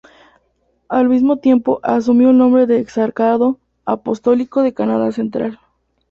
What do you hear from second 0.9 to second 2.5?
mismo tiempo, asumió el